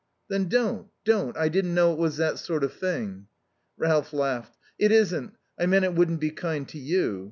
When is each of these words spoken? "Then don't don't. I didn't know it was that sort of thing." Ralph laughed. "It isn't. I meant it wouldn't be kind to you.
"Then 0.29 0.47
don't 0.49 0.87
don't. 1.05 1.37
I 1.37 1.47
didn't 1.47 1.75
know 1.75 1.93
it 1.93 1.99
was 1.99 2.17
that 2.17 2.39
sort 2.39 2.63
of 2.63 2.73
thing." 2.73 3.27
Ralph 3.77 4.13
laughed. 4.13 4.57
"It 4.79 4.91
isn't. 4.91 5.35
I 5.59 5.67
meant 5.67 5.85
it 5.85 5.93
wouldn't 5.93 6.19
be 6.21 6.31
kind 6.31 6.67
to 6.69 6.79
you. 6.79 7.19